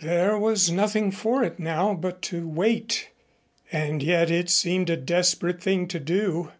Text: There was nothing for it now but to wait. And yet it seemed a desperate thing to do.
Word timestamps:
There 0.00 0.38
was 0.38 0.70
nothing 0.70 1.10
for 1.10 1.44
it 1.44 1.58
now 1.58 1.92
but 1.92 2.22
to 2.22 2.48
wait. 2.48 3.10
And 3.70 4.02
yet 4.02 4.30
it 4.30 4.48
seemed 4.48 4.88
a 4.88 4.96
desperate 4.96 5.62
thing 5.62 5.86
to 5.88 6.00
do. 6.00 6.50